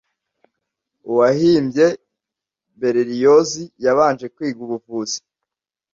Uwahimbye 1.09 1.87
Berlioz 2.79 3.51
yabanje 3.85 4.25
kwiga 4.35 4.59
Ubuvuzi 4.65 5.19